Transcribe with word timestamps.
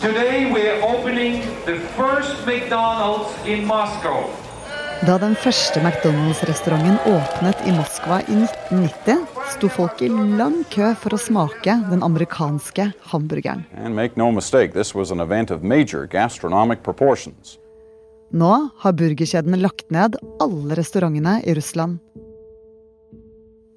Da 0.00 0.08
den 5.20 5.34
første 5.36 5.80
McDonald's-restauranten 5.80 6.96
åpnet 7.04 7.60
i 7.68 7.72
Moskva 7.76 8.22
i 8.24 8.38
1990, 8.38 9.26
sto 9.52 9.68
folk 9.68 10.00
i 10.00 10.08
lang 10.08 10.62
kø 10.72 10.94
for 11.02 11.12
å 11.12 11.20
smake 11.20 11.74
den 11.90 12.00
amerikanske 12.06 12.86
hamburgeren. 13.12 13.66
No 14.16 14.30
mistake, 14.32 14.72
this 14.72 14.94
was 14.94 15.12
an 15.12 15.20
event 15.20 15.50
of 15.50 15.60
major 15.62 16.06
gastronomic 16.06 16.82
proportions. 16.82 17.58
Nå 18.32 18.70
har 18.80 18.92
burgerkjedene 18.96 19.60
lagt 19.60 19.90
ned 19.92 20.16
alle 20.40 20.80
restaurantene 20.80 21.42
i 21.44 21.52
Russland. 21.58 22.00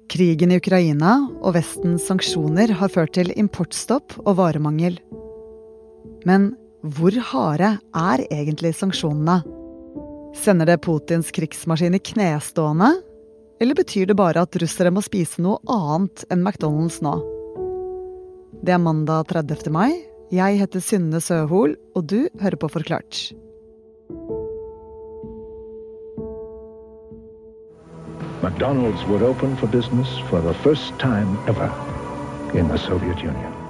Krigen 0.08 0.52
i 0.54 0.56
Ukraina 0.56 1.18
og 1.42 1.52
Vestens 1.58 2.08
sanksjoner 2.08 2.72
har 2.80 2.88
ført 2.88 3.12
til 3.18 3.32
importstopp 3.36 4.16
og 4.24 4.38
varemangel. 4.40 4.96
Men 6.24 6.54
hvor 6.84 7.16
harde 7.30 7.76
er 7.96 8.22
egentlig 8.30 8.74
sanksjonene? 8.78 9.42
Sender 10.34 10.68
det 10.68 10.80
Putins 10.84 11.30
krigsmaskin 11.32 11.96
i 11.96 12.02
knestående? 12.02 12.90
Eller 13.60 13.78
betyr 13.78 14.08
det 14.10 14.16
bare 14.18 14.42
at 14.44 14.56
russere 14.60 14.92
må 14.92 15.04
spise 15.04 15.44
noe 15.44 15.60
annet 15.70 16.24
enn 16.32 16.42
McDonald's 16.44 16.98
nå? 17.04 17.14
Det 18.64 18.74
er 18.74 18.82
mandag 18.82 19.28
30. 19.30 19.70
mai. 19.72 19.92
Jeg 20.32 20.58
heter 20.58 20.82
Synne 20.82 21.20
Søhol, 21.20 21.76
og 21.94 22.08
du 22.10 22.26
hører 22.40 22.56
på 22.58 22.72
Forklart. 22.72 23.30
McDonald's 28.42 29.04
var 29.08 29.22
open 29.28 29.56
for 29.56 29.66
business 29.66 30.18
for 30.28 30.40
the 30.40 30.54
first 30.64 30.98
time 30.98 31.36
ever 31.48 31.70
in. 32.54 33.63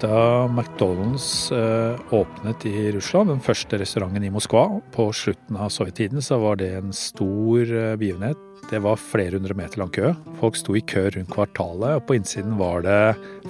Da 0.00 0.48
McDonald's 0.48 1.52
eh, 1.52 1.98
åpnet 2.10 2.66
i 2.66 2.92
Russland, 2.92 3.28
den 3.28 3.40
første 3.44 3.76
restauranten 3.76 4.24
i 4.24 4.30
Moskva 4.32 4.62
på 4.94 5.10
slutten 5.12 5.58
av 5.60 5.68
sovjettiden, 5.74 6.22
så 6.24 6.38
var 6.40 6.56
det 6.56 6.70
en 6.78 6.94
stor 6.96 7.68
eh, 7.68 7.96
begivenhet. 8.00 8.38
Det 8.70 8.78
var 8.80 8.96
flere 8.96 9.36
hundre 9.36 9.52
meter 9.58 9.82
lang 9.82 9.90
kø. 9.92 10.14
Folk 10.40 10.56
sto 10.56 10.72
i 10.78 10.80
kø 10.80 11.02
rundt 11.12 11.28
kvartalet, 11.34 11.98
og 11.98 12.06
på 12.08 12.16
innsiden 12.16 12.54
var 12.56 12.80
det 12.86 12.96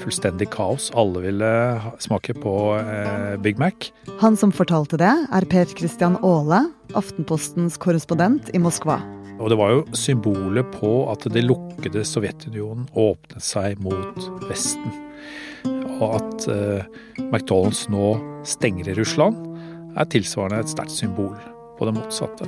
fullstendig 0.02 0.48
kaos. 0.50 0.88
Alle 0.98 1.22
ville 1.28 1.50
smake 2.02 2.34
på 2.42 2.54
eh, 2.80 3.36
Big 3.44 3.60
Mac. 3.62 3.92
Han 4.18 4.38
som 4.40 4.50
fortalte 4.50 4.98
det, 4.98 5.12
er 5.30 5.46
Per 5.52 5.70
Christian 5.70 6.18
Aale, 6.18 6.64
Aftenpostens 6.98 7.78
korrespondent 7.78 8.50
i 8.50 8.62
Moskva. 8.62 8.98
Og 9.38 9.52
det 9.52 9.60
var 9.60 9.76
jo 9.76 9.86
symbolet 9.94 10.66
på 10.74 11.04
at 11.14 11.30
det 11.30 11.46
lukkede 11.46 12.02
Sovjetunionen 12.04 12.90
åpnet 12.98 13.46
seg 13.46 13.78
mot 13.86 14.18
Vesten. 14.50 15.06
Og 16.00 16.16
at 16.16 16.48
eh, 16.52 16.88
McDonald's 17.30 17.84
nå 17.92 18.14
stenger 18.48 18.90
i 18.90 18.96
Russland, 18.98 19.38
er 19.98 20.06
tilsvarende 20.10 20.62
et 20.62 20.70
sterkt 20.70 20.94
symbol 20.94 21.34
på 21.78 21.88
det 21.88 21.94
motsatte. 21.96 22.46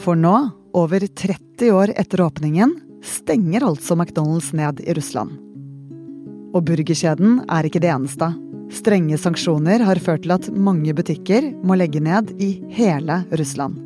For 0.00 0.18
nå, 0.18 0.34
over 0.76 1.04
30 1.04 1.72
år 1.76 1.92
etter 1.98 2.24
åpningen, 2.24 2.74
stenger 3.06 3.64
altså 3.68 3.96
McDonald's 3.96 4.50
ned 4.56 4.82
i 4.84 4.94
Russland. 4.96 5.36
Og 6.50 6.64
burgerkjeden 6.66 7.44
er 7.46 7.68
ikke 7.68 7.82
det 7.82 7.92
eneste. 7.92 8.32
Strenge 8.74 9.18
sanksjoner 9.18 9.82
har 9.86 9.98
ført 10.02 10.24
til 10.24 10.34
at 10.34 10.48
mange 10.54 10.94
butikker 10.94 11.48
må 11.66 11.78
legge 11.78 12.02
ned 12.02 12.34
i 12.42 12.56
hele 12.74 13.22
Russland. 13.38 13.78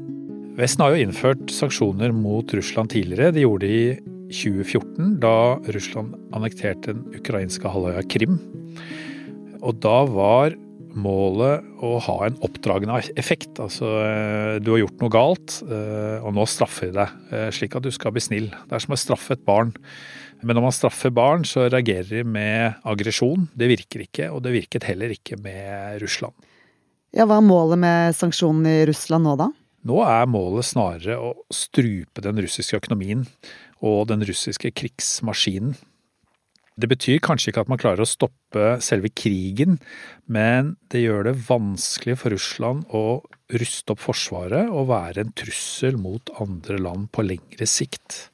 Vesten 0.55 0.85
har 0.85 0.95
jo 0.95 1.07
innført 1.07 1.51
sanksjoner 1.51 2.13
mot 2.15 2.53
Russland 2.55 2.93
tidligere. 2.93 3.33
De 3.35 3.43
gjorde 3.43 3.67
det 3.67 3.75
i 3.75 4.14
2014, 4.31 5.19
da 5.23 5.57
Russland 5.75 6.15
annekterte 6.35 6.93
den 6.93 7.05
ukrainske 7.19 7.71
halvøya 7.71 8.05
Krim. 8.09 8.39
Og 9.65 9.81
da 9.83 10.03
var 10.09 10.57
målet 10.95 11.65
å 11.83 11.97
ha 12.07 12.17
en 12.27 12.37
oppdragende 12.45 13.01
effekt. 13.19 13.59
Altså, 13.63 13.89
eh, 14.05 14.59
du 14.63 14.73
har 14.73 14.85
gjort 14.85 15.01
noe 15.03 15.13
galt, 15.13 15.57
eh, 15.67 16.23
og 16.23 16.35
nå 16.37 16.47
straffer 16.47 16.91
vi 16.91 16.99
deg, 16.99 17.09
eh, 17.33 17.51
slik 17.51 17.75
at 17.77 17.83
du 17.83 17.91
skal 17.91 18.15
bli 18.15 18.23
snill. 18.23 18.51
Det 18.51 18.73
er 18.73 18.85
som 18.85 18.95
å 18.95 19.01
straffe 19.01 19.33
et 19.33 19.45
barn. 19.45 19.75
Men 20.43 20.57
når 20.57 20.63
man 20.63 20.77
straffer 20.77 21.11
barn, 21.11 21.43
så 21.43 21.69
reagerer 21.71 22.09
de 22.21 22.25
med 22.25 22.77
aggresjon. 22.85 23.49
Det 23.57 23.69
virker 23.69 24.07
ikke, 24.07 24.31
og 24.31 24.43
det 24.43 24.53
virket 24.53 24.85
heller 24.85 25.09
ikke 25.09 25.41
med 25.41 26.01
Russland. 26.03 26.35
Ja, 27.15 27.25
Hva 27.25 27.39
er 27.39 27.47
målet 27.47 27.79
med 27.79 28.15
sanksjonene 28.15 28.83
i 28.83 28.87
Russland 28.87 29.25
nå, 29.25 29.37
da? 29.39 29.49
Nå 29.85 30.01
er 30.03 30.27
målet 30.27 30.65
snarere 30.65 31.17
å 31.21 31.35
strupe 31.53 32.23
den 32.25 32.37
russiske 32.41 32.79
økonomien 32.81 33.27
og 33.83 34.09
den 34.11 34.25
russiske 34.27 34.71
krigsmaskinen. 34.77 35.75
Det 36.75 36.89
betyr 36.91 37.21
kanskje 37.23 37.53
ikke 37.53 37.63
at 37.63 37.71
man 37.71 37.79
klarer 37.79 38.03
å 38.03 38.09
stoppe 38.09 38.75
selve 38.83 39.13
krigen, 39.15 39.77
men 40.27 40.73
det 40.91 41.05
gjør 41.05 41.29
det 41.29 41.37
vanskelig 41.47 42.17
for 42.19 42.35
Russland 42.35 42.89
å 42.91 43.23
ruste 43.55 43.95
opp 43.95 44.03
forsvaret 44.03 44.73
og 44.73 44.89
være 44.91 45.23
en 45.23 45.35
trussel 45.39 46.01
mot 46.01 46.33
andre 46.43 46.81
land 46.83 47.13
på 47.15 47.23
lengre 47.27 47.69
sikt. 47.71 48.33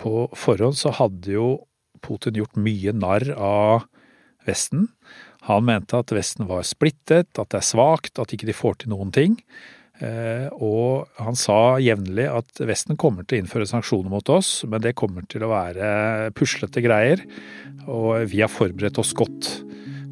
På 0.00 0.30
forhånd 0.32 0.78
så 0.80 0.94
hadde 0.96 1.36
jo 1.36 1.48
Putin 2.04 2.40
gjort 2.40 2.56
mye 2.60 2.96
narr 2.96 3.28
av 3.36 3.84
Vesten. 4.48 4.88
Han 5.48 5.66
mente 5.68 6.00
at 6.00 6.12
Vesten 6.16 6.48
var 6.48 6.64
splittet, 6.64 7.36
at 7.36 7.50
det 7.52 7.60
er 7.60 7.66
svakt, 7.66 8.18
at 8.20 8.32
ikke 8.32 8.48
de 8.48 8.56
får 8.56 8.80
til 8.80 8.92
noen 8.92 9.12
ting. 9.12 9.36
Eh, 10.04 10.48
og 10.60 11.06
han 11.22 11.36
sa 11.38 11.76
jevnlig 11.82 12.26
at 12.28 12.60
Vesten 12.66 12.98
kommer 13.00 13.24
til 13.24 13.38
å 13.38 13.44
innføre 13.44 13.68
sanksjoner 13.68 14.12
mot 14.12 14.32
oss, 14.32 14.64
men 14.68 14.82
det 14.84 14.96
kommer 14.98 15.24
til 15.30 15.46
å 15.46 15.52
være 15.52 16.32
puslete 16.36 16.82
greier, 16.84 17.22
og 17.86 18.26
vi 18.32 18.42
har 18.42 18.52
forberedt 18.52 19.00
oss 19.00 19.14
godt. 19.16 19.50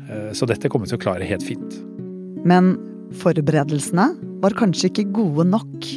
Eh, 0.09 0.31
så 0.37 0.49
dette 0.49 0.71
kommer 0.73 0.89
vi 0.89 0.95
til 0.95 1.01
å 1.01 1.05
klare 1.05 1.29
helt 1.29 1.45
fint. 1.47 1.79
Men 2.49 2.75
forberedelsene 3.21 4.09
var 4.43 4.57
kanskje 4.59 4.91
ikke 4.91 5.11
gode 5.21 5.47
nok. 5.51 5.91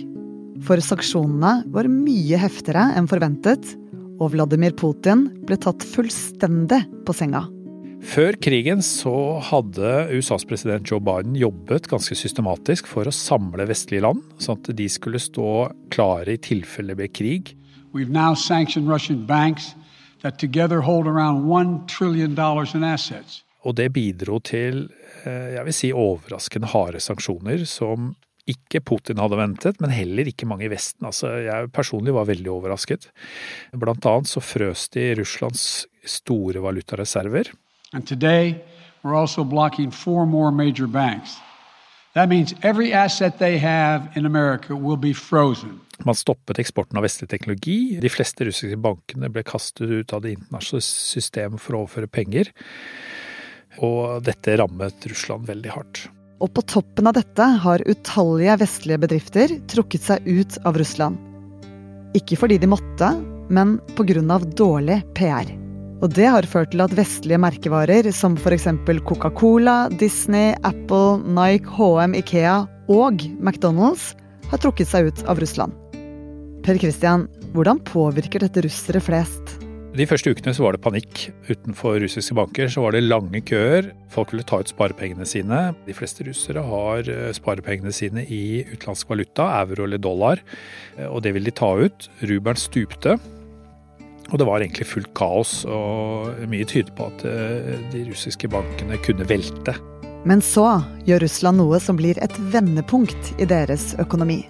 For 0.65 0.81
sanksjonene 0.81 1.65
var 1.73 1.89
mye 1.91 2.39
heftigere 2.41 2.89
enn 2.97 3.09
forventet, 3.11 3.75
og 4.15 4.31
Vladimir 4.31 4.75
Putin 4.79 5.27
ble 5.47 5.59
tatt 5.59 5.83
fullstendig 5.83 6.85
på 7.05 7.15
senga. 7.15 7.43
Før 8.03 8.35
krigen 8.39 8.81
så 8.85 9.39
hadde 9.43 9.89
USAs 10.15 10.45
president 10.47 10.87
Joe 10.87 11.01
Biden 11.03 11.35
jobbet 11.35 11.87
ganske 11.91 12.15
systematisk 12.15 12.87
for 12.87 13.07
å 13.07 13.13
samle 13.13 13.65
vestlige 13.67 14.05
land, 14.05 14.21
sånn 14.39 14.59
at 14.59 14.69
de 14.77 14.87
skulle 14.91 15.19
stå 15.19 15.69
klare 15.91 16.35
i 16.35 16.41
tilfelle 16.41 16.93
det 16.93 16.99
ble 16.99 17.09
krig. 17.11 17.55
We've 17.95 18.11
now 18.11 18.33
sanctioned 18.35 18.87
Russian 18.91 19.25
banks 19.27 19.73
that 20.23 20.39
together 20.39 20.81
hold 20.81 21.07
around 21.07 21.45
$1 21.47 21.87
trillion 21.91 22.35
in 22.75 22.83
assets. 22.87 23.43
Og 23.65 23.75
det 23.79 23.89
bidro 23.95 24.39
til 24.43 24.87
jeg 25.25 25.63
vil 25.65 25.73
si, 25.73 25.89
overraskende 25.91 26.69
harde 26.69 27.01
sanksjoner 27.01 27.65
som 27.67 28.13
ikke 28.45 28.83
Putin 28.85 29.17
hadde 29.17 29.39
ventet, 29.39 29.79
men 29.81 29.89
heller 29.89 30.27
ikke 30.29 30.45
mange 30.45 30.67
i 30.67 30.69
Vesten. 30.69 31.07
Altså, 31.09 31.31
jeg 31.41 31.71
personlig 31.73 32.13
var 32.13 32.27
veldig 32.29 32.51
overrasket. 32.53 33.07
Blant 33.73 34.05
annet 34.05 34.29
så 34.29 34.43
frøs 34.43 34.85
de 34.93 35.07
Russlands 35.17 35.63
store 36.05 36.61
valutareserver. 36.61 37.49
And 37.95 38.05
today, 38.05 38.61
we're 39.03 39.15
also 39.15 39.43
blocking 39.43 39.91
four 39.91 40.25
more 40.25 40.51
major 40.51 40.87
banks. 40.87 41.37
That 42.13 42.29
means 42.29 42.53
every 42.61 42.93
asset 42.93 43.39
they 43.39 43.57
have 43.57 44.09
in 44.15 44.25
America 44.25 44.75
will 44.75 44.97
be 44.97 45.13
frozen. 45.13 45.79
Man 46.03 46.15
stoppet 46.15 46.59
eksporten 46.59 46.99
av 46.99 47.03
vestlig 47.07 47.29
teknologi. 47.31 47.95
De 48.01 48.11
fleste 48.11 48.45
russiske 48.47 48.77
bankene 48.83 49.31
ble 49.31 49.45
kastet 49.47 49.87
ut 49.87 50.13
av 50.13 50.25
det 50.25 50.35
internasjonale 50.35 50.83
systemet 50.83 51.63
for 51.63 51.75
å 51.77 51.85
overføre 51.85 52.11
penger. 52.11 52.51
Og 53.79 54.19
dette 54.27 54.59
rammet 54.59 55.07
Russland 55.07 55.47
veldig 55.47 55.71
hardt. 55.71 56.05
Og 56.43 56.51
på 56.51 56.67
toppen 56.67 57.07
av 57.07 57.15
dette 57.15 57.47
har 57.63 57.83
utallige 57.87 58.59
vestlige 58.59 59.03
bedrifter 59.07 59.59
trukket 59.71 60.09
seg 60.11 60.27
ut 60.27 60.59
av 60.67 60.75
Russland. 60.79 61.15
Ikke 62.15 62.35
fordi 62.39 62.59
de 62.59 62.71
måtte, 62.71 63.15
men 63.47 63.77
pga. 63.95 64.39
dårlig 64.51 65.03
PR. 65.15 65.64
Og 66.03 66.11
det 66.11 66.27
har 66.27 66.47
ført 66.49 66.73
til 66.73 66.83
at 66.83 66.93
vestlige 66.97 67.39
merkevarer 67.39 68.09
som 68.11 68.35
f.eks. 68.35 68.67
Coca-Cola, 69.07 69.87
Disney, 69.95 70.51
Apple, 70.67 71.21
Nike, 71.23 71.71
HM, 71.77 72.17
Ikea 72.19 72.57
og 72.91 73.23
McDonald's 73.39 74.11
har 74.51 74.61
trukket 74.61 74.91
seg 74.91 75.07
ut 75.09 75.23
av 75.31 75.39
Russland. 75.39 75.73
Per 76.65 76.81
Christian, 76.81 77.29
hvordan 77.55 77.79
påvirker 77.87 78.43
dette 78.43 78.65
russere 78.65 78.99
flest? 79.03 79.55
De 79.95 80.03
første 80.03 80.33
ukene 80.35 80.51
så 80.51 80.65
var 80.65 80.75
det 80.75 80.83
panikk. 80.83 81.21
Utenfor 81.47 82.01
russiske 82.03 82.35
banker 82.35 82.67
så 82.67 82.83
var 82.83 82.97
det 82.97 83.05
lange 83.05 83.39
køer. 83.47 83.93
Folk 84.11 84.33
ville 84.33 84.43
ta 84.43 84.59
ut 84.59 84.73
sparepengene 84.73 85.23
sine. 85.29 85.61
De 85.85 85.95
fleste 85.95 86.25
russere 86.27 86.65
har 86.67 87.07
sparepengene 87.37 87.95
sine 87.95 88.25
i 88.27 88.65
utenlandsk 88.73 89.13
valuta, 89.13 89.47
euro 89.61 89.87
eller 89.87 90.03
dollar, 90.03 90.43
og 91.07 91.23
det 91.23 91.31
vil 91.37 91.47
de 91.47 91.55
ta 91.55 91.71
ut. 91.79 92.09
Rubelen 92.27 92.59
stupte. 92.59 93.15
Og 94.31 94.39
det 94.41 94.47
var 94.47 94.63
egentlig 94.63 94.87
fullt 94.89 95.11
kaos, 95.17 95.59
og 95.69 96.45
mye 96.49 96.65
tyder 96.65 96.93
på 96.97 97.09
at 97.11 97.25
de 97.93 98.05
russiske 98.09 98.49
bankene 98.51 98.97
kunne 99.05 99.27
velte. 99.29 99.75
Men 100.25 100.41
så 100.41 100.79
gjør 101.05 101.21
Russland 101.21 101.61
noe 101.61 101.77
som 101.77 101.99
blir 101.99 102.17
et 102.25 102.37
vendepunkt 102.53 103.35
i 103.37 103.45
deres 103.45 103.91
økonomi. 104.01 104.41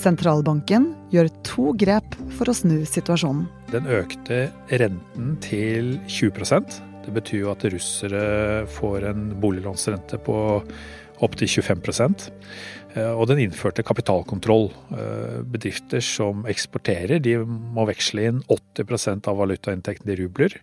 Sentralbanken 0.00 0.94
gjør 1.12 1.28
to 1.44 1.72
grep 1.76 2.14
for 2.38 2.48
å 2.48 2.54
snu 2.56 2.78
situasjonen. 2.88 3.44
Den 3.74 3.84
økte 3.92 4.46
renten 4.80 5.34
til 5.44 5.98
20 6.08 6.32
Det 6.40 6.80
Det 7.04 7.12
betyr 7.18 7.40
jo 7.42 7.50
at 7.52 7.64
russere 7.72 8.24
får 8.78 9.04
en 9.10 9.28
boliglånsrente 9.42 10.20
på 10.24 10.36
opptil 11.24 11.48
25 11.48 12.30
eh, 12.94 13.12
Og 13.12 13.26
den 13.30 13.42
innførte 13.44 13.84
kapitalkontroll. 13.86 14.70
Eh, 14.96 15.40
bedrifter 15.44 16.02
som 16.04 16.46
eksporterer, 16.48 17.20
de 17.20 17.38
må 17.44 17.86
veksle 17.90 18.26
inn 18.28 18.42
80% 18.48 19.28
av 19.30 19.40
valutainntekten 19.40 20.10
i 20.12 20.18
rubler. 20.22 20.56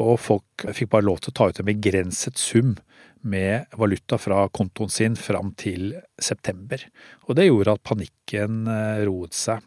Og 0.00 0.18
folk 0.20 0.68
fikk 0.76 0.92
bare 0.94 1.08
lov 1.08 1.20
til 1.20 1.32
å 1.32 1.38
ta 1.38 1.50
ut 1.50 1.60
en 1.60 1.68
begrenset 1.68 2.38
sum 2.40 2.76
med 3.20 3.68
valuta 3.76 4.16
fra 4.16 4.46
kontoen 4.48 4.92
sin 4.92 5.16
fram 5.18 5.52
til 5.58 5.92
september. 6.20 6.86
Og 7.28 7.36
det 7.36 7.50
gjorde 7.50 7.76
at 7.76 7.84
panikken 7.84 8.64
eh, 8.70 9.02
roet 9.08 9.36
seg. 9.36 9.66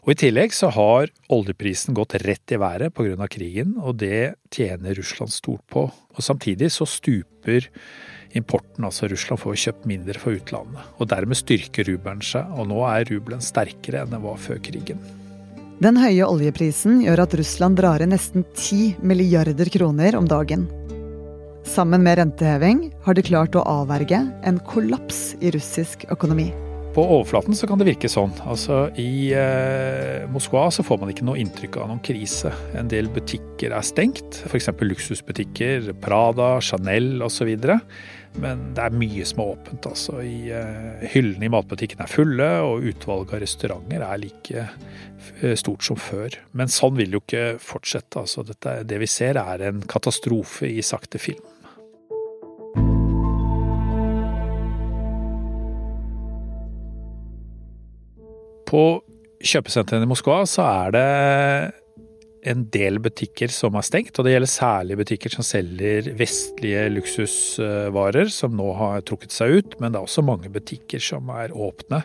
Og 0.00 0.14
I 0.14 0.20
tillegg 0.22 0.54
så 0.56 0.70
har 0.72 1.10
oljeprisen 1.32 1.96
gått 1.96 2.16
rett 2.24 2.54
i 2.54 2.58
været 2.60 2.94
pga. 2.96 3.26
krigen, 3.28 3.76
og 3.78 3.98
det 4.00 4.36
tjener 4.50 4.96
Russland 4.96 5.32
stort 5.32 5.64
på. 5.68 5.90
Og 5.92 6.24
Samtidig 6.24 6.72
så 6.72 6.86
stuper 6.88 7.68
importen, 8.38 8.84
altså 8.86 9.08
Russland 9.10 9.42
får 9.42 9.58
kjøpt 9.64 9.88
mindre 9.90 10.20
fra 10.20 10.34
utlandet. 10.36 10.92
Og 10.98 11.08
Dermed 11.10 11.38
styrker 11.38 11.88
rubelen 11.90 12.22
seg, 12.24 12.46
og 12.54 12.68
nå 12.70 12.82
er 12.88 13.08
rubelen 13.10 13.42
sterkere 13.44 14.04
enn 14.04 14.14
den 14.14 14.22
var 14.24 14.38
før 14.40 14.60
krigen. 14.62 15.00
Den 15.80 15.96
høye 15.96 16.26
oljeprisen 16.28 17.00
gjør 17.06 17.24
at 17.24 17.34
Russland 17.40 17.78
drar 17.80 18.04
inn 18.04 18.12
nesten 18.12 18.44
10 18.52 19.00
milliarder 19.00 19.70
kroner 19.72 20.18
om 20.18 20.28
dagen. 20.28 20.68
Sammen 21.64 22.04
med 22.04 22.18
renteheving 22.20 22.90
har 23.04 23.16
de 23.16 23.24
klart 23.24 23.56
å 23.56 23.64
avverge 23.68 24.24
en 24.44 24.60
kollaps 24.68 25.30
i 25.40 25.52
russisk 25.54 26.04
økonomi. 26.12 26.50
På 26.94 27.04
overflaten 27.06 27.54
så 27.54 27.68
kan 27.70 27.78
det 27.78 27.86
virke 27.86 28.08
sånn. 28.10 28.32
Altså 28.50 28.88
I 28.98 29.30
eh, 29.38 30.24
Moskva 30.34 30.64
så 30.74 30.82
får 30.82 30.98
man 30.98 31.12
ikke 31.12 31.26
noe 31.28 31.38
inntrykk 31.38 31.78
av 31.78 31.90
noen 31.92 32.00
krise. 32.02 32.50
En 32.74 32.90
del 32.90 33.06
butikker 33.14 33.70
er 33.76 33.84
stengt, 33.86 34.40
f.eks. 34.48 34.72
luksusbutikker, 34.82 35.92
Prada, 36.02 36.56
Chanel 36.58 37.22
osv. 37.22 37.52
Men 38.42 38.64
det 38.74 38.88
er 38.88 38.96
mye 38.98 39.26
som 39.26 39.44
er 39.44 39.52
åpent. 39.54 39.86
altså. 39.86 40.18
I, 40.26 40.50
eh, 40.50 41.06
hyllene 41.14 41.46
i 41.46 41.52
matbutikken 41.54 42.02
er 42.02 42.10
fulle, 42.10 42.50
og 42.66 42.82
utvalget 42.90 43.36
av 43.36 43.44
restauranter 43.44 44.06
er 44.08 44.22
like 44.24 44.66
eh, 44.66 45.54
stort 45.54 45.86
som 45.86 45.98
før. 45.98 46.40
Men 46.58 46.74
sånn 46.74 46.98
vil 46.98 47.14
jo 47.14 47.22
ikke 47.22 47.60
fortsette. 47.62 48.18
altså. 48.18 48.42
Dette, 48.50 48.80
det 48.82 48.98
vi 48.98 49.10
ser 49.10 49.38
er 49.38 49.62
en 49.70 49.82
katastrofe 49.86 50.66
i 50.66 50.82
sakte 50.82 51.22
film. 51.22 51.46
På 58.70 58.84
kjøpesentrene 59.40 60.06
i 60.06 60.10
Moskva 60.10 60.42
så 60.48 60.66
er 60.68 60.94
det 60.94 61.06
en 62.48 62.62
del 62.72 62.96
butikker 63.04 63.52
som 63.52 63.74
er 63.76 63.84
stengt, 63.84 64.16
og 64.16 64.24
det 64.24 64.32
gjelder 64.32 64.50
særlig 64.50 64.96
butikker 65.00 65.34
som 65.34 65.44
selger 65.44 66.06
vestlige 66.16 66.86
luksusvarer, 66.94 68.30
som 68.32 68.54
nå 68.56 68.68
har 68.78 69.04
trukket 69.08 69.34
seg 69.34 69.56
ut. 69.58 69.76
Men 69.80 69.92
det 69.92 70.00
er 70.00 70.06
også 70.06 70.24
mange 70.24 70.52
butikker 70.52 71.02
som 71.04 71.28
er 71.34 71.52
åpne. 71.52 72.00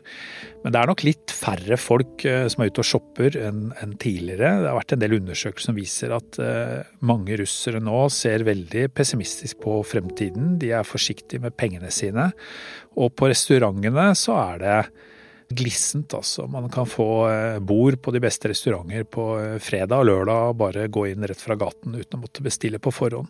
Men 0.63 0.75
det 0.75 0.81
er 0.81 0.91
nok 0.91 1.06
litt 1.07 1.31
færre 1.35 1.79
folk 1.79 2.25
eh, 2.27 2.50
som 2.51 2.65
er 2.65 2.73
ute 2.73 2.83
og 2.83 2.89
shopper 2.89 3.39
enn 3.45 3.95
tidligere. 4.01 4.57
Det 4.65 4.69
har 4.71 4.79
vært 4.81 4.97
en 4.97 5.03
del 5.06 5.18
undersøkelser 5.21 5.71
som 5.71 5.79
viser 5.79 6.18
at 6.18 6.41
eh, 6.44 6.94
mange 7.06 7.39
russere 7.39 7.83
nå 7.83 8.06
ser 8.13 8.47
veldig 8.47 8.89
pessimistisk 8.97 9.63
på 9.63 9.79
fremtiden. 9.88 10.56
De 10.59 10.73
er 10.75 10.88
forsiktige 10.88 11.45
med 11.45 11.56
pengene 11.56 11.94
sine. 11.94 12.31
Og 13.00 13.13
på 13.15 13.31
restaurantene 13.31 14.11
så 14.19 14.39
er 14.50 14.63
det 14.65 14.79
glissent, 15.50 16.13
altså. 16.13 16.47
Man 16.47 16.69
kan 16.74 16.88
få 16.89 17.07
eh, 17.30 17.59
bord 17.59 18.00
på 18.01 18.13
de 18.15 18.21
beste 18.24 18.50
restauranter 18.50 19.06
på 19.09 19.27
eh, 19.39 19.57
fredag 19.63 20.01
og 20.01 20.09
lørdag 20.09 20.50
og 20.50 20.57
bare 20.62 20.88
gå 20.92 21.06
inn 21.12 21.27
rett 21.27 21.42
fra 21.42 21.57
gaten 21.59 21.95
uten 21.95 22.18
å 22.18 22.24
måtte 22.24 22.45
bestille 22.45 22.81
på 22.81 22.94
forhånd. 22.95 23.30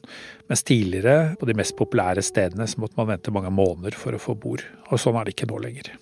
Mens 0.52 0.66
tidligere, 0.68 1.36
på 1.40 1.50
de 1.50 1.58
mest 1.58 1.76
populære 1.80 2.24
stedene, 2.26 2.68
så 2.70 2.82
måtte 2.84 3.00
man 3.00 3.12
vente 3.14 3.34
mange 3.36 3.54
måneder 3.54 3.98
for 4.00 4.16
å 4.16 4.22
få 4.22 4.38
bord. 4.40 4.66
Og 4.92 5.02
sånn 5.02 5.20
er 5.20 5.28
det 5.28 5.36
ikke 5.36 5.52
nå 5.52 5.62
lenger. 5.68 5.96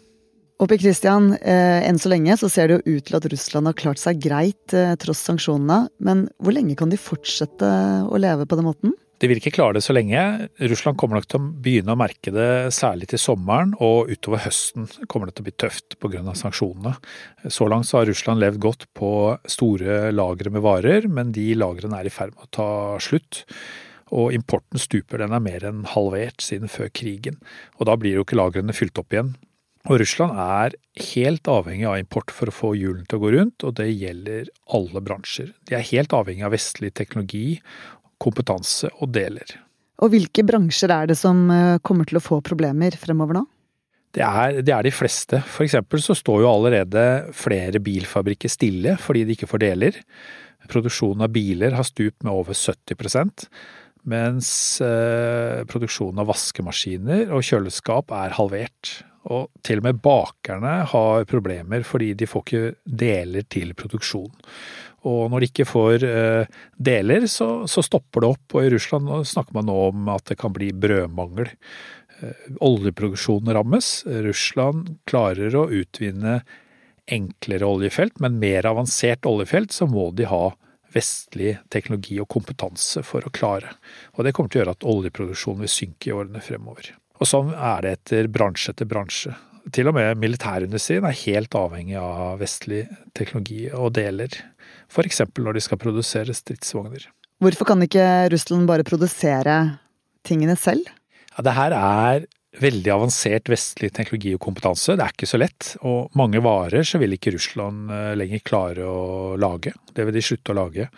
Oppi 0.63 0.77
Christian, 0.79 1.33
eh, 1.41 1.81
enn 1.83 1.97
så 1.99 2.11
lenge 2.11 2.37
så 2.39 2.47
ser 2.51 2.69
det 2.69 2.75
jo 2.77 2.97
ut 2.97 3.07
til 3.07 3.17
at 3.17 3.25
Russland 3.31 3.67
har 3.67 3.75
klart 3.75 3.99
seg 3.99 4.21
greit 4.21 4.75
eh, 4.77 4.93
tross 5.01 5.23
sanksjonene. 5.25 5.89
Men 5.99 6.27
hvor 6.37 6.55
lenge 6.55 6.77
kan 6.79 6.93
de 6.93 6.99
fortsette 7.01 7.71
å 8.05 8.21
leve 8.21 8.45
på 8.47 8.59
den 8.59 8.69
måten? 8.69 8.93
De 9.23 9.29
vil 9.31 9.39
ikke 9.39 9.53
klare 9.55 9.77
det 9.77 9.85
så 9.85 9.93
lenge. 9.95 10.19
Russland 10.67 10.97
kommer 10.99 11.15
nok 11.15 11.29
til 11.31 11.39
å 11.39 11.51
begynne 11.63 11.93
å 11.93 11.99
merke 11.99 12.31
det 12.35 12.73
særlig 12.75 13.07
til 13.13 13.21
sommeren, 13.23 13.71
og 13.79 14.09
utover 14.11 14.41
høsten 14.43 14.89
kommer 15.07 15.29
det 15.29 15.37
til 15.37 15.45
å 15.45 15.47
bli 15.47 15.53
tøft 15.63 15.95
pga. 16.03 16.19
sanksjonene. 16.35 16.97
Så 17.47 17.69
langt 17.71 17.87
så 17.87 18.01
har 18.01 18.11
Russland 18.11 18.43
levd 18.43 18.59
godt 18.59 18.83
på 18.99 19.13
store 19.47 20.11
lagre 20.11 20.51
med 20.51 20.65
varer, 20.67 21.07
men 21.07 21.31
de 21.31 21.53
lagrene 21.55 22.01
er 22.01 22.11
i 22.11 22.11
ferd 22.11 22.35
med 22.35 22.49
å 22.49 22.51
ta 22.59 22.69
slutt. 22.99 23.45
Og 24.11 24.35
importen 24.35 24.75
stuper, 24.75 25.23
den 25.23 25.31
er 25.31 25.47
mer 25.47 25.69
enn 25.71 25.87
halvert 25.95 26.43
siden 26.43 26.67
før 26.67 26.91
krigen. 26.91 27.39
Og 27.79 27.87
da 27.87 27.95
blir 27.95 28.19
jo 28.19 28.27
ikke 28.27 28.41
lagrene 28.41 28.75
fylt 28.75 28.99
opp 28.99 29.15
igjen. 29.15 29.37
Og 29.87 30.03
Russland 30.03 30.35
er 30.35 30.75
helt 31.15 31.47
avhengig 31.47 31.87
av 31.87 31.97
import 31.99 32.31
for 32.31 32.51
å 32.51 32.55
få 32.55 32.75
hjulene 32.75 33.07
til 33.07 33.19
å 33.19 33.23
gå 33.23 33.33
rundt, 33.37 33.63
og 33.63 33.79
det 33.79 33.89
gjelder 33.91 34.51
alle 34.75 35.01
bransjer. 35.03 35.55
De 35.67 35.79
er 35.79 35.91
helt 35.95 36.11
avhengig 36.15 36.43
av 36.43 36.55
vestlig 36.55 36.91
teknologi 36.95 37.61
kompetanse 38.23 38.91
og 38.99 39.11
deler. 39.15 39.57
Og 40.03 40.13
hvilke 40.13 40.45
bransjer 40.47 40.91
er 40.91 41.11
det 41.11 41.17
som 41.19 41.45
eh, 41.53 41.81
kommer 41.85 42.07
til 42.09 42.19
å 42.19 42.23
få 42.23 42.39
problemer 42.45 42.95
fremover 42.99 43.39
nå? 43.39 43.43
Det 44.13 44.21
er, 44.21 44.59
det 44.61 44.73
er 44.75 44.85
de 44.85 44.93
fleste. 44.93 45.39
For 45.49 45.65
eksempel 45.65 46.01
så 46.03 46.13
står 46.17 46.43
jo 46.43 46.49
allerede 46.51 47.03
flere 47.33 47.81
bilfabrikker 47.81 48.51
stille 48.51 48.97
fordi 49.01 49.23
de 49.25 49.37
ikke 49.37 49.49
får 49.49 49.63
deler. 49.63 50.01
Produksjonen 50.69 51.25
av 51.25 51.31
biler 51.33 51.73
har 51.75 51.87
stupt 51.87 52.21
med 52.23 52.33
over 52.33 52.55
70% 52.57 53.47
mens 54.09 54.81
eh, 54.83 55.63
produksjonen 55.69 56.21
av 56.23 56.29
vaskemaskiner 56.31 57.31
og 57.33 57.43
kjøleskap 57.47 58.11
er 58.15 58.35
halvert. 58.37 58.97
Og 59.31 59.47
til 59.63 59.79
og 59.79 59.87
med 59.87 60.01
bakerne 60.03 60.81
har 60.91 61.27
problemer 61.29 61.85
fordi 61.87 62.11
de 62.19 62.27
får 62.27 62.43
ikke 62.43 62.63
deler 63.03 63.47
til 63.47 63.71
produksjon. 63.79 64.33
Og 65.09 65.27
når 65.31 65.43
de 65.43 65.49
ikke 65.51 65.67
får 65.67 66.05
eh, 66.07 66.59
deler, 66.79 67.27
så, 67.31 67.67
så, 67.67 67.83
stopper 67.85 68.23
det 68.23 68.31
opp. 68.35 68.55
Og 68.55 68.63
i 68.63 68.71
Russland 68.73 69.11
snakker 69.27 69.57
man 69.57 69.67
nå 69.67 69.77
om 69.89 70.09
at 70.13 70.31
det 70.31 70.39
kan 70.39 70.55
bli 70.55 70.71
brødmangel. 70.71 71.51
Eh, 72.21 72.49
oljeproduksjonen 72.63 73.53
rammes. 73.57 73.93
Russland 74.25 74.97
klarer 75.09 75.55
å 75.59 75.67
utvinne 75.71 76.41
enklere 77.11 77.67
oljefelt, 77.67 78.19
men 78.23 78.39
mer 78.39 78.67
avansert 78.69 79.27
oljefelt 79.27 79.75
så 79.75 79.89
må 79.91 80.09
de 80.15 80.27
ha 80.31 80.53
vestlig 80.93 81.57
teknologi 81.73 82.19
og 82.21 82.29
kompetanse 82.31 83.03
for 83.05 83.25
å 83.25 83.33
klare. 83.33 83.73
Og 84.15 84.23
det 84.25 84.33
kommer 84.35 84.51
til 84.51 84.61
å 84.61 84.63
gjøre 84.63 84.75
at 84.77 84.85
oljeproduksjonen 84.93 85.65
vil 85.65 85.73
synke 85.73 86.09
i 86.09 86.13
årene 86.15 86.43
fremover. 86.43 86.93
Og 87.19 87.29
sånn 87.29 87.51
er 87.55 87.83
det 87.83 87.97
etter 87.97 88.29
bransje 88.31 88.73
etter 88.73 88.89
bransje. 88.89 89.33
Til 89.73 89.87
og 89.87 89.95
med 89.95 90.19
militærindustrien 90.19 91.05
er 91.07 91.21
helt 91.23 91.55
avhengig 91.55 91.95
av 91.99 92.41
vestlig 92.41 92.83
teknologi 93.15 93.69
og 93.71 93.93
deler. 93.95 94.35
F.eks. 94.93 95.23
når 95.41 95.57
de 95.57 95.65
skal 95.65 95.81
produsere 95.81 96.35
stridsvogner. 96.37 97.09
Hvorfor 97.43 97.67
kan 97.67 97.81
ikke 97.83 98.29
Russland 98.31 98.69
bare 98.69 98.85
produsere 98.87 99.57
tingene 100.23 100.55
selv? 100.59 100.85
Ja, 101.33 101.43
det 101.43 101.57
her 101.57 101.75
er 101.75 102.25
veldig 102.61 102.91
avansert 102.93 103.49
vestlig 103.49 103.89
teknologi 103.95 104.33
og 104.35 104.41
kompetanse. 104.43 104.93
Det 104.97 105.05
er 105.05 105.15
ikke 105.15 105.29
så 105.29 105.39
lett. 105.41 105.71
Og 105.81 106.13
mange 106.17 106.41
varer 106.45 106.85
så 106.85 106.99
vil 107.01 107.15
ikke 107.15 107.33
Russland 107.33 107.89
eh, 107.91 108.11
lenger 108.19 108.43
klare 108.45 108.85
å 108.85 109.33
lage. 109.41 109.73
Det 109.93 110.05
vil 110.05 110.15
de 110.17 110.23
slutte 110.25 110.53
å 110.53 110.59
lage. 110.59 110.89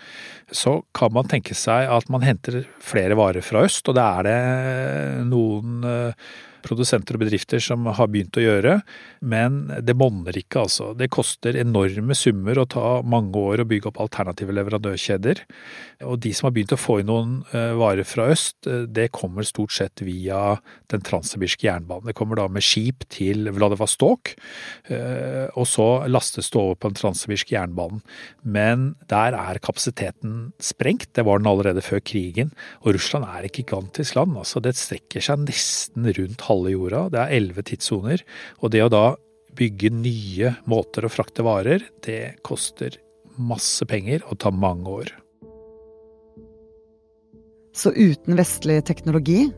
Så 0.52 0.82
kan 0.96 1.14
man 1.16 1.32
tenke 1.32 1.56
seg 1.58 1.88
at 1.92 2.12
man 2.12 2.26
henter 2.28 2.66
flere 2.84 3.16
varer 3.18 3.46
fra 3.46 3.64
øst, 3.68 3.88
og 3.88 3.96
det 3.98 4.04
er 4.04 4.28
det 4.28 5.30
noen 5.32 5.88
eh, 5.88 6.28
produsenter 6.66 7.18
og 7.18 7.24
bedrifter 7.26 7.62
som 7.64 7.86
har 7.86 8.10
begynt 8.12 8.38
å 8.40 8.44
gjøre, 8.44 8.80
men 9.26 9.66
det 9.86 9.96
monner 9.98 10.36
ikke, 10.38 10.66
altså. 10.66 10.92
Det 10.98 11.12
koster 11.14 11.58
enorme 11.60 12.18
summer 12.18 12.60
å 12.60 12.68
ta 12.70 13.00
mange 13.06 13.40
år 13.40 13.64
å 13.64 13.68
bygge 13.70 13.92
opp 13.92 14.02
alternative 14.04 14.56
leverandørkjeder. 14.58 15.44
Og 16.10 16.20
de 16.24 16.34
som 16.36 16.50
har 16.50 16.56
begynt 16.56 16.74
å 16.76 16.80
få 16.80 17.00
inn 17.02 17.10
noen 17.10 17.36
eh, 17.56 17.74
varer 17.78 18.08
fra 18.08 18.28
øst, 18.34 18.58
eh, 18.68 18.86
det 18.90 19.12
kommer 19.16 19.48
stort 19.48 19.76
sett 19.76 20.04
via 20.06 20.58
den 20.92 21.04
transsibirske 21.06 21.68
jernbanen. 21.68 22.10
Det 22.10 22.18
kommer 22.18 22.40
da 22.40 22.48
med 22.52 22.66
skip 22.66 23.06
til 23.14 23.50
Vladivostok, 23.56 24.34
eh, 24.92 25.46
og 25.54 25.70
så 25.70 25.88
lastes 26.10 26.52
det 26.52 26.62
over 26.62 26.80
på 26.80 26.92
den 26.92 27.00
transsibirske 27.00 27.56
jernbanen. 27.56 28.02
Men 28.44 28.94
der 29.12 29.38
er 29.38 29.62
kapasiteten 29.64 30.52
sprengt, 30.64 31.12
det 31.16 31.26
var 31.28 31.40
den 31.42 31.50
allerede 31.52 31.84
før 31.86 32.04
krigen. 32.04 32.52
Og 32.84 32.96
Russland 32.98 33.28
er 33.30 33.48
et 33.48 33.60
gigantisk 33.62 34.18
land, 34.20 34.36
altså. 34.42 34.62
Det 34.64 34.76
strekker 34.78 35.24
seg 35.24 35.46
nesten 35.46 36.10
rundt 36.16 36.48
halve 36.50 36.55
halve 36.56 36.74
jorda. 36.74 37.06
Det 37.14 37.22
er 37.22 37.36
elleve 37.38 37.66
tidssoner. 37.68 38.24
Og 38.64 38.74
det 38.74 38.84
å 38.86 38.92
da 38.92 39.06
bygge 39.56 39.92
nye 39.94 40.56
måter 40.68 41.06
å 41.06 41.12
frakte 41.12 41.46
varer, 41.46 41.86
det 42.04 42.38
koster 42.46 42.98
masse 43.36 43.86
penger 43.88 44.24
og 44.30 44.40
tar 44.44 44.56
mange 44.56 44.98
år. 45.04 45.14
Så 47.76 47.92
uten 47.92 48.38
vestlig 48.40 48.80
teknologi, 48.88 49.50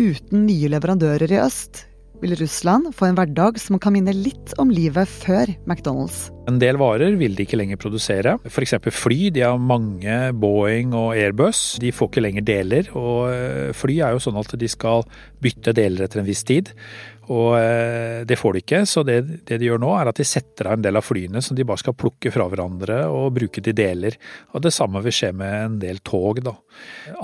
uten 0.00 0.46
nye 0.48 0.70
leverandører 0.72 1.32
i 1.32 1.40
øst, 1.42 1.84
vil 2.22 2.36
Russland 2.40 2.90
få 2.96 3.08
en 3.08 3.18
hverdag 3.18 3.58
som 3.60 3.78
kan 3.82 3.94
minne 3.94 4.14
litt 4.16 4.54
om 4.62 4.70
livet 4.72 5.08
før 5.08 5.50
McDonald's. 5.66 6.26
En 6.46 6.60
del 6.62 6.78
varer 6.78 7.16
vil 7.18 7.34
de 7.34 7.42
ikke 7.46 7.58
lenger 7.58 7.78
produsere. 7.82 8.36
F.eks. 8.46 8.76
fly. 8.94 9.18
De 9.34 9.42
har 9.42 9.58
mange 9.58 10.14
Boeing 10.38 10.94
og 10.94 11.16
Airbus. 11.18 11.76
De 11.82 11.90
får 11.94 12.12
ikke 12.12 12.22
lenger 12.22 12.46
deler. 12.46 12.90
Og 12.94 13.32
eh, 13.32 13.72
fly 13.74 13.98
er 13.98 14.14
jo 14.14 14.22
sånn 14.22 14.38
at 14.38 14.54
de 14.58 14.70
skal 14.70 15.02
bytte 15.42 15.74
deler 15.76 16.06
etter 16.06 16.22
en 16.22 16.28
viss 16.28 16.44
tid. 16.46 16.70
Og 17.32 17.56
eh, 17.58 18.22
det 18.28 18.38
får 18.38 18.54
de 18.54 18.62
ikke, 18.62 18.82
så 18.86 19.02
det, 19.06 19.16
det, 19.48 19.58
de 19.58 19.66
gjør 19.66 19.80
nå 19.82 19.90
er 19.98 20.10
at 20.10 20.20
de 20.20 20.26
setter 20.26 20.68
av 20.70 20.76
en 20.76 20.84
del 20.84 20.98
av 20.98 21.06
flyene 21.06 21.42
som 21.42 21.58
de 21.58 21.66
bare 21.66 21.82
skal 21.82 21.96
plukke 21.98 22.30
fra 22.34 22.46
hverandre 22.50 23.00
og 23.10 23.34
bruke 23.38 23.62
til 23.64 23.74
deler. 23.76 24.14
Og 24.54 24.62
det 24.62 24.74
samme 24.74 25.02
vil 25.02 25.14
skje 25.14 25.32
med 25.36 25.56
en 25.64 25.80
del 25.82 25.98
tog, 26.06 26.42
da. 26.46 26.54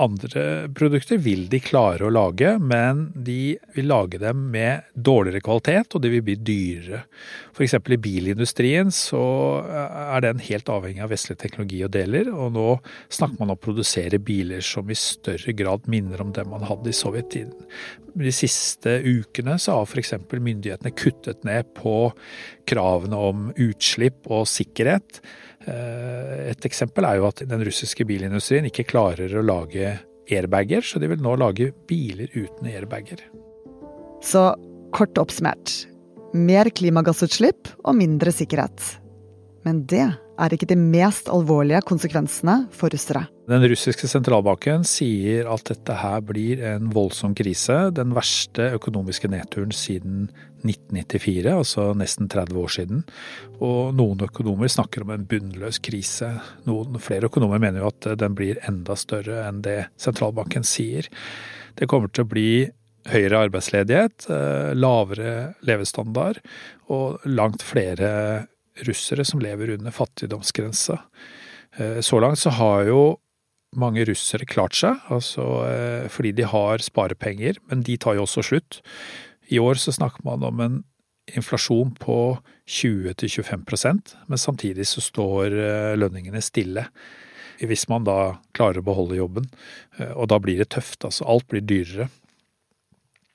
Andre 0.01 0.43
produkter 0.75 1.21
vil 1.23 1.45
de 1.51 1.61
klare 1.63 2.07
å 2.07 2.11
lage, 2.13 2.55
men 2.59 3.05
de 3.15 3.55
vil 3.75 3.89
lage 3.91 4.19
dem 4.21 4.47
med 4.53 4.89
dårligere 4.93 5.43
kvalitet, 5.45 5.95
og 5.95 6.03
de 6.03 6.11
vil 6.15 6.25
bli 6.25 6.37
dyrere. 6.41 7.03
F.eks. 7.53 7.77
i 7.77 8.01
bilindustrien 8.01 8.91
så 8.93 9.23
er 9.63 10.23
den 10.25 10.41
helt 10.43 10.71
avhengig 10.73 11.03
av 11.05 11.13
vestlig 11.13 11.37
teknologi 11.39 11.83
og 11.85 11.93
deler, 11.95 12.31
og 12.33 12.55
nå 12.57 12.69
snakker 13.13 13.39
man 13.39 13.53
om 13.53 13.59
å 13.59 13.63
produsere 13.63 14.19
biler 14.19 14.63
som 14.65 14.89
i 14.89 14.97
større 14.97 15.53
grad 15.55 15.87
minner 15.91 16.23
om 16.23 16.33
det 16.35 16.47
man 16.49 16.65
hadde 16.67 16.91
i 16.91 16.97
sovjettiden. 16.97 17.53
De 18.13 18.31
siste 18.35 18.99
ukene 19.01 19.55
så 19.61 19.79
har 19.79 19.87
f.eks. 19.89 20.13
myndighetene 20.29 20.93
kuttet 20.93 21.43
ned 21.47 21.71
på 21.77 22.11
kravene 22.69 23.19
om 23.29 23.47
utslipp 23.51 24.29
og 24.29 24.45
sikkerhet. 24.49 25.21
Eh, 25.65 26.49
et 26.51 26.67
eksempel 26.69 27.07
er 27.09 27.19
jo 27.19 27.29
at 27.31 27.43
den 27.49 27.63
russiske 27.65 28.05
bilindustrien 28.07 28.67
ikke 28.69 28.87
klarer 28.89 29.33
å 29.33 29.45
lage 29.45 29.95
airbager, 30.29 30.85
så 30.85 31.01
de 31.01 31.09
vil 31.11 31.23
nå 31.23 31.35
lage 31.41 31.71
biler 31.89 32.29
uten 32.35 32.69
airbager. 32.71 33.25
Så 34.23 34.51
kort 34.95 35.17
oppsummert 35.19 35.73
mer 36.33 36.69
klimagassutslipp 36.73 37.73
og 37.83 37.97
mindre 37.97 38.33
sikkerhet. 38.33 39.02
Men 39.63 39.85
det 39.89 40.05
er 40.41 40.53
ikke 40.53 40.67
de 40.69 40.77
mest 40.79 41.29
alvorlige 41.31 41.83
konsekvensene 41.87 42.65
for 42.73 42.93
russere. 42.93 43.27
Den 43.49 43.63
russiske 43.67 44.07
sentralbanken 44.07 44.85
sier 44.87 45.49
at 45.51 45.65
dette 45.67 45.95
her 45.99 46.21
blir 46.23 46.61
en 46.67 46.89
voldsom 46.95 47.35
krise. 47.35 47.75
Den 47.95 48.13
verste 48.15 48.69
økonomiske 48.77 49.29
nedturen 49.31 49.73
siden 49.75 50.29
1994, 50.63 51.49
altså 51.51 51.89
nesten 51.99 52.31
30 52.31 52.61
år 52.63 52.71
siden. 52.77 53.03
Og 53.59 53.91
noen 53.97 54.23
økonomer 54.25 54.71
snakker 54.71 55.03
om 55.03 55.11
en 55.15 55.27
bunnløs 55.27 55.81
krise. 55.83 56.31
Noen 56.69 56.99
flere 57.03 57.27
økonomer 57.31 57.61
mener 57.63 57.83
jo 57.83 57.91
at 57.91 58.13
den 58.19 58.37
blir 58.39 58.61
enda 58.67 58.95
større 58.99 59.43
enn 59.49 59.59
det 59.65 59.81
sentralbanken 60.01 60.63
sier. 60.67 61.11
Det 61.75 61.89
kommer 61.91 62.11
til 62.11 62.23
å 62.23 62.31
bli 62.31 62.49
høyere 63.11 63.41
arbeidsledighet, 63.49 64.29
eh, 64.31 64.71
lavere 64.79 65.55
levestandard 65.67 66.39
og 66.87 67.19
langt 67.27 67.65
flere 67.65 68.47
russere 68.87 69.25
som 69.25 69.41
lever 69.43 69.69
under 69.75 69.91
fattigdomsgrensa. 69.91 70.99
Eh, 71.77 71.99
så 71.99 72.19
langt 72.19 72.39
så 72.39 72.49
har 72.49 72.87
jo 72.89 73.01
mange 73.75 74.05
russere 74.05 74.45
klart 74.45 74.77
seg, 74.77 75.01
altså 75.13 75.45
eh, 75.65 76.07
fordi 76.13 76.33
de 76.37 76.47
har 76.49 76.83
sparepenger, 76.83 77.57
men 77.69 77.85
de 77.85 77.97
tar 77.97 78.17
jo 78.17 78.25
også 78.27 78.45
slutt. 78.45 78.81
I 79.49 79.59
år 79.61 79.79
så 79.81 79.93
snakker 79.93 80.25
man 80.25 80.45
om 80.45 80.61
en 80.61 80.81
inflasjon 81.33 81.93
på 81.95 82.37
20-25% 82.67 84.15
men 84.27 84.39
samtidig 84.39 84.85
så 84.89 85.01
står 85.01 85.55
eh, 85.55 85.93
lønningene 85.97 86.41
stille. 86.43 86.87
Hvis 87.63 87.85
man 87.87 88.03
da 88.03 88.41
klarer 88.57 88.81
å 88.81 88.83
beholde 88.83 89.15
jobben. 89.15 89.45
Og 90.17 90.25
da 90.27 90.39
blir 90.41 90.57
det 90.59 90.71
tøft, 90.73 91.05
altså. 91.05 91.23
Alt 91.29 91.45
blir 91.53 91.61
dyrere. 91.63 92.09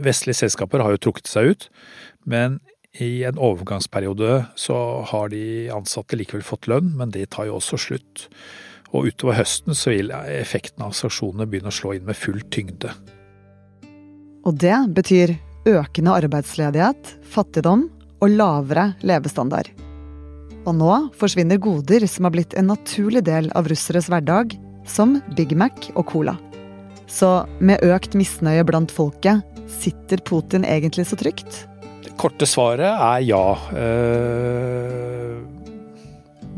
Vestlige 0.03 0.43
selskaper 0.43 0.83
har 0.85 0.93
jo 0.93 1.01
trukket 1.07 1.31
seg 1.31 1.55
ut, 1.55 1.69
men 2.29 2.59
i 2.99 3.25
en 3.25 3.39
overgangsperiode 3.39 4.45
så 4.59 4.79
har 5.11 5.31
de 5.33 5.71
ansatte 5.75 6.19
likevel 6.19 6.45
fått 6.47 6.69
lønn, 6.71 6.95
men 6.99 7.13
det 7.15 7.31
tar 7.35 7.49
jo 7.49 7.59
også 7.59 7.79
slutt. 7.81 8.27
Og 8.91 9.11
utover 9.11 9.39
høsten 9.39 9.77
så 9.77 9.93
vil 9.93 10.11
effekten 10.13 10.87
av 10.87 10.97
sanksjonene 10.97 11.47
begynne 11.49 11.73
å 11.73 11.79
slå 11.79 11.95
inn 11.97 12.09
med 12.09 12.19
full 12.19 12.41
tyngde. 12.51 12.95
Og 14.49 14.57
det 14.57 14.77
betyr 14.97 15.35
økende 15.69 16.17
arbeidsledighet, 16.17 17.15
fattigdom 17.29 17.87
og 18.19 18.33
lavere 18.33 18.93
levestandard. 19.07 19.69
Og 20.67 20.75
nå 20.77 20.95
forsvinner 21.17 21.61
goder 21.63 22.07
som 22.11 22.27
har 22.27 22.35
blitt 22.35 22.57
en 22.59 22.71
naturlig 22.73 23.23
del 23.29 23.53
av 23.57 23.69
russeres 23.71 24.09
hverdag, 24.11 24.57
som 24.89 25.19
Big 25.37 25.55
Mac 25.57 25.91
og 25.95 26.07
Cola. 26.11 26.39
Så 27.09 27.45
med 27.61 27.85
økt 27.85 28.17
misnøye 28.17 28.65
blant 28.69 28.93
folket, 28.93 29.45
sitter 29.69 30.21
Putin 30.25 30.65
egentlig 30.65 31.07
så 31.09 31.17
trygt? 31.21 31.67
Korte 32.19 32.49
svaret 32.49 32.91
er 32.91 33.23
ja. 33.27 33.45
Eh, 33.79 35.39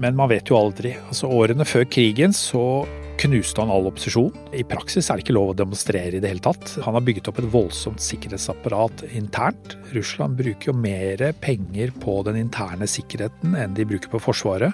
men 0.01 0.17
man 0.17 0.31
vet 0.33 0.49
jo 0.49 0.57
aldri. 0.57 0.95
Altså 1.11 1.29
Årene 1.29 1.67
før 1.69 1.85
krigen 1.93 2.33
så 2.37 2.87
knuste 3.21 3.61
han 3.61 3.73
all 3.73 3.89
opposisjon. 3.91 4.33
I 4.57 4.65
praksis 4.65 5.11
er 5.11 5.19
det 5.19 5.27
ikke 5.27 5.37
lov 5.37 5.53
å 5.53 5.59
demonstrere 5.59 6.17
i 6.17 6.23
det 6.23 6.31
hele 6.31 6.45
tatt. 6.45 6.79
Han 6.87 6.97
har 6.97 7.05
bygget 7.05 7.29
opp 7.29 7.43
et 7.43 7.51
voldsomt 7.53 8.01
sikkerhetsapparat 8.01 9.05
internt. 9.13 9.77
Russland 9.93 10.39
bruker 10.41 10.73
jo 10.73 10.77
mer 10.77 11.27
penger 11.45 11.93
på 12.01 12.21
den 12.29 12.41
interne 12.41 12.89
sikkerheten 12.89 13.59
enn 13.61 13.77
de 13.77 13.89
bruker 13.89 14.13
på 14.13 14.23
Forsvaret. 14.25 14.73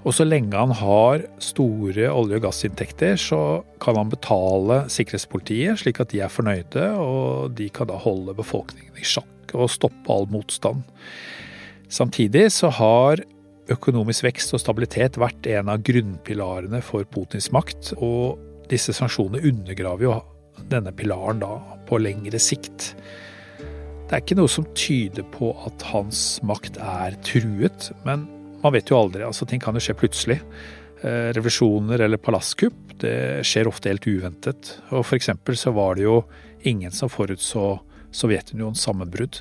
Og 0.00 0.14
så 0.16 0.24
lenge 0.24 0.56
han 0.56 0.72
har 0.72 1.26
store 1.44 2.06
olje- 2.08 2.38
og 2.38 2.46
gassinntekter, 2.46 3.18
så 3.20 3.62
kan 3.82 3.98
han 4.00 4.12
betale 4.12 4.86
sikkerhetspolitiet 4.88 5.82
slik 5.82 6.00
at 6.00 6.14
de 6.14 6.22
er 6.24 6.32
fornøyde, 6.32 6.86
og 6.96 7.52
de 7.58 7.68
kan 7.68 7.90
da 7.90 7.98
holde 8.00 8.36
befolkningen 8.38 8.96
i 8.96 9.04
sjakk 9.04 9.52
og 9.52 9.68
stoppe 9.72 10.08
all 10.12 10.24
motstand. 10.32 10.86
Samtidig 11.90 12.48
så 12.54 12.70
har 12.72 13.20
økonomisk 13.70 14.24
vekst 14.24 14.54
og 14.56 14.62
stabilitet 14.62 15.18
vært 15.20 15.46
en 15.52 15.68
av 15.68 15.82
grunnpilarene 15.84 16.80
for 16.82 17.04
Putins 17.04 17.50
makt, 17.52 17.92
og 17.98 18.40
disse 18.70 18.94
sanksjonene 18.96 19.44
undergraver 19.50 20.06
jo 20.06 20.16
denne 20.70 20.94
pilaren 20.96 21.42
da 21.42 21.58
på 21.88 22.00
lengre 22.00 22.40
sikt. 22.40 22.94
Det 24.08 24.16
er 24.16 24.24
ikke 24.24 24.38
noe 24.40 24.50
som 24.50 24.66
tyder 24.74 25.26
på 25.34 25.52
at 25.68 25.84
hans 25.92 26.40
makt 26.46 26.80
er 26.82 27.14
truet, 27.26 27.90
men 28.06 28.26
man 28.62 28.74
vet 28.76 28.90
jo 28.90 28.98
aldri. 28.98 29.24
altså 29.24 29.46
Ting 29.48 29.62
kan 29.62 29.76
jo 29.76 29.82
skje 29.84 29.96
plutselig. 29.98 30.40
Eh, 31.00 31.30
revolusjoner 31.32 32.02
eller 32.04 32.20
palasskupp 32.20 32.90
det 33.00 33.44
skjer 33.48 33.70
ofte 33.70 33.88
helt 33.88 34.08
uventet. 34.08 34.74
Og 34.90 35.04
For 35.06 35.16
eksempel 35.16 35.56
så 35.56 35.72
var 35.76 35.96
det 35.96 36.04
jo 36.08 36.22
ingen 36.68 36.92
som 36.92 37.12
forutså 37.12 37.80
Sovjetunionens 38.10 38.82
sammenbrudd. 38.82 39.38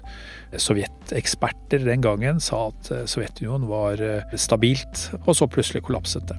Sovjeteksperter 0.54 1.82
den 1.88 2.06
gangen 2.06 2.40
sa 2.44 2.68
at 2.70 2.92
eh, 2.94 3.06
Sovjetunionen 3.10 3.68
var 3.70 4.02
eh, 4.04 4.38
stabilt, 4.38 5.10
og 5.26 5.36
så 5.36 5.50
plutselig 5.50 5.84
kollapset 5.88 6.30
det. 6.30 6.38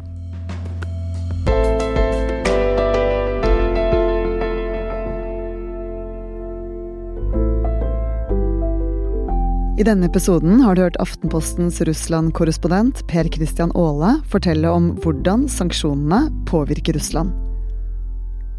I 9.81 9.85
denne 9.85 10.11
episoden 10.11 10.59
har 10.61 10.77
du 10.77 10.83
hørt 10.83 10.99
Aftenpostens 11.01 11.79
Russland-korrespondent 11.89 12.99
Per 13.09 13.29
Christian 13.33 13.71
Aale 13.73 14.19
fortelle 14.29 14.69
om 14.69 14.91
hvordan 15.01 15.47
sanksjonene 15.49 16.27
påvirker 16.51 16.99
Russland. 16.99 17.33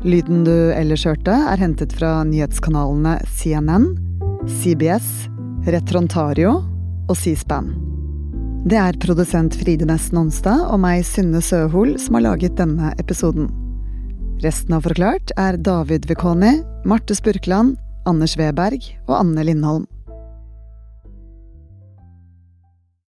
Lyden 0.02 0.42
du 0.48 0.56
ellers 0.74 1.04
hørte, 1.06 1.36
er 1.52 1.62
hentet 1.62 1.94
fra 1.94 2.24
nyhetskanalene 2.26 3.20
CNN, 3.38 3.86
CBS, 4.64 5.12
Retrontario 5.70 6.56
og 7.06 7.14
C-SPAN. 7.22 7.70
Det 8.66 8.82
er 8.82 8.98
produsent 9.06 9.54
Fride 9.62 9.86
Næss 9.86 10.10
Nonstad 10.18 10.66
og 10.74 10.82
meg, 10.82 11.06
Synne 11.06 11.46
Søhol, 11.46 12.00
som 12.02 12.18
har 12.18 12.32
laget 12.32 12.58
denne 12.58 12.96
episoden. 12.98 13.46
Resten 14.42 14.74
av 14.74 14.90
Forklart 14.90 15.38
er 15.38 15.62
David 15.62 16.10
Vekoni, 16.10 16.64
Marte 16.82 17.14
Spurkland, 17.14 17.78
Anders 18.10 18.40
Weberg 18.42 18.90
og 19.06 19.20
Anne 19.22 19.46
Lindholm. 19.46 19.86